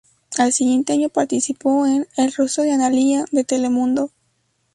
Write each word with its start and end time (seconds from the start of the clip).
Al 0.39 0.51
siguiente 0.51 0.93
año 0.93 1.09
participó 1.09 1.85
en 1.85 2.07
"El 2.17 2.33
rostro 2.33 2.63
de 2.63 2.71
Analía" 2.71 3.25
de 3.31 3.43
Telemundo. 3.43 4.09